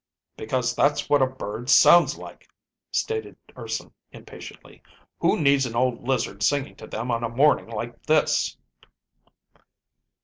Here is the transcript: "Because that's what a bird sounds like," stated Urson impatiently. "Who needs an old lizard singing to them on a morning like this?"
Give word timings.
"Because 0.35 0.73
that's 0.75 1.09
what 1.11 1.21
a 1.21 1.27
bird 1.27 1.69
sounds 1.69 2.17
like," 2.17 2.49
stated 2.89 3.37
Urson 3.55 3.93
impatiently. 4.11 4.81
"Who 5.19 5.39
needs 5.39 5.67
an 5.67 5.75
old 5.75 6.07
lizard 6.07 6.41
singing 6.41 6.75
to 6.77 6.87
them 6.87 7.11
on 7.11 7.23
a 7.23 7.29
morning 7.29 7.67
like 7.67 8.01
this?" 8.07 8.57